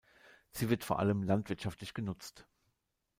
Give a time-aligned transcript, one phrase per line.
[0.49, 2.47] Sie wird vor allem landwirtschaftlich genutzt.